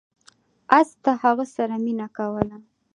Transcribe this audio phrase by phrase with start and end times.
[0.79, 2.57] اس د هغه سره مینه کوله.